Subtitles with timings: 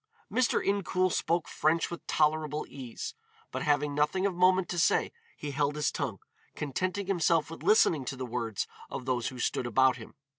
[0.33, 0.65] Mr.
[0.65, 3.13] Incoul spoke French with tolerable ease,
[3.51, 6.17] but having nothing of moment to say, he held his tongue,
[6.55, 10.15] contenting himself with listening to the words of those who stood about him.